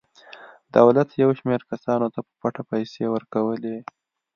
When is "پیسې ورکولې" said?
2.71-3.77